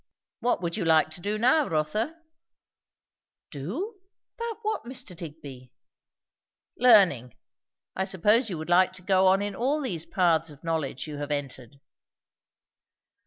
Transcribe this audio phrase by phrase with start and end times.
[0.39, 2.19] "What would you like to do now, Rotha?"
[3.51, 4.01] "Do?
[4.35, 5.15] About what, Mr.
[5.15, 5.71] Digby?"
[6.75, 7.35] "Learning.
[7.95, 11.17] I suppose you would like to go on in all these paths of knowledge you
[11.17, 11.79] have entered?"